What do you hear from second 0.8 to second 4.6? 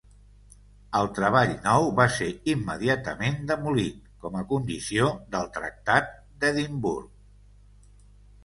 El treball nou va ser immediatament demolit com a